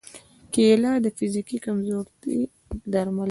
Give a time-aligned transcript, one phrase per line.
[0.53, 2.39] کېله د فزیکي کمزورۍ
[2.93, 3.19] درمل ده.